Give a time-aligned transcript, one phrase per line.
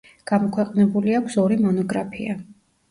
[0.31, 2.39] გამოქვეყნებული აქვს ორი მონოგრაფია.